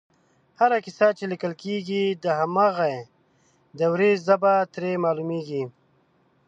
[0.59, 2.97] هره کیسه چې لیکل کېږي د هماغې
[3.79, 5.63] دورې ژبه ترې معلومېږي